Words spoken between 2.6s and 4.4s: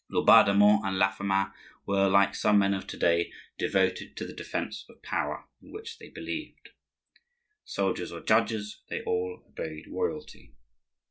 of to day, devoted to the